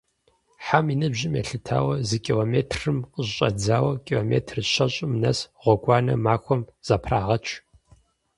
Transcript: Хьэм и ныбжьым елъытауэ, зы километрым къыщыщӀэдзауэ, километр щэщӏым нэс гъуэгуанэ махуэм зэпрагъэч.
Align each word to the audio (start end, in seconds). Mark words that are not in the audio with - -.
Хьэм 0.65 0.85
и 0.93 0.95
ныбжьым 0.99 1.33
елъытауэ, 1.41 1.95
зы 2.07 2.17
километрым 2.25 2.97
къыщыщӀэдзауэ, 3.11 3.91
километр 4.07 4.55
щэщӏым 4.71 5.13
нэс 5.21 5.39
гъуэгуанэ 5.61 6.15
махуэм 6.25 6.61
зэпрагъэч. 6.87 7.45